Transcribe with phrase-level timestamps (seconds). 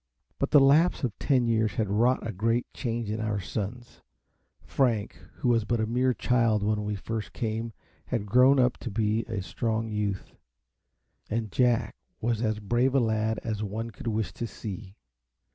[0.39, 4.01] But the lapse of ten years had wrought a great change in our sons.
[4.63, 7.71] Frank, who was but a mere child when we first came,
[8.07, 10.33] had grown up to be a strong youth;
[11.29, 14.95] and Jack was as brave a lad as one could wish to see.